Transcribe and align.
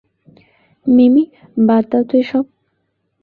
মিমি, 0.85 1.23
বাদ 1.57 1.83
দাও 1.91 2.03
তো 2.09 2.13
এসব! 2.17 2.43